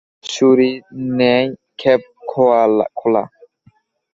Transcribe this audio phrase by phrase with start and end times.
[0.23, 0.77] ছুরির
[1.17, 1.47] ন্যায়
[1.79, 3.23] খাপখোলা!